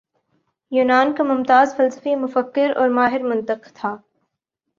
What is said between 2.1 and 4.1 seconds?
مفکر اور ماہر منطق تھا